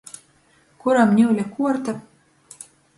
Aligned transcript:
Kuram 0.79 1.09
niule 1.19 1.43
kuorta? 1.55 1.93